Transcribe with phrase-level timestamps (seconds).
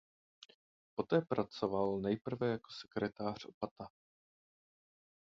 [0.95, 3.89] Poté pracoval nejprve jako sekretář opata.